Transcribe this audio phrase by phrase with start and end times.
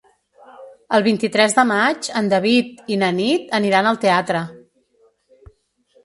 [0.99, 4.41] El vint-i-tres de maig en David i na Nit aniran al teatre.